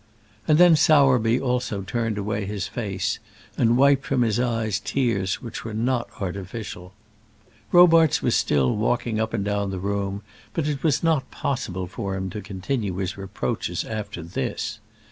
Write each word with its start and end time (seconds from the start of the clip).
And 0.47 0.57
then 0.57 0.75
Sowerby 0.75 1.39
also 1.39 1.83
turned 1.83 2.17
away 2.17 2.47
his 2.47 2.65
face, 2.67 3.19
and 3.55 3.77
wiped 3.77 4.03
from 4.03 4.23
his 4.23 4.39
eyes 4.39 4.81
tears 4.83 5.43
which 5.43 5.63
were 5.63 5.75
not 5.75 6.09
artificial. 6.19 6.95
Robarts 7.71 8.19
was 8.19 8.35
still 8.35 8.75
walking 8.75 9.19
up 9.19 9.31
and 9.31 9.45
down 9.45 9.69
the 9.69 9.77
room, 9.77 10.23
but 10.55 10.67
it 10.67 10.81
was 10.83 11.03
not 11.03 11.29
possible 11.29 11.85
for 11.85 12.15
him 12.15 12.31
to 12.31 12.41
continue 12.41 12.95
his 12.95 13.15
reproaches 13.15 13.83
after 13.83 14.23
this. 14.23 14.79